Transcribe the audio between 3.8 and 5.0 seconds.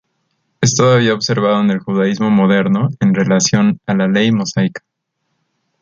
a la ley mosaica.